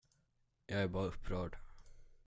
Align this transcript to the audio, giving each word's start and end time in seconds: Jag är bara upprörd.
Jag 0.65 0.81
är 0.81 0.87
bara 0.87 1.05
upprörd. 1.07 1.57